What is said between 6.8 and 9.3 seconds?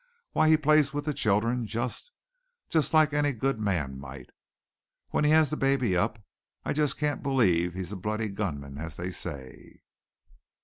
can't believe he's a bloody gunman, as they